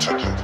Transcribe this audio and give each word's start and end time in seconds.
Traffic. 0.00 0.39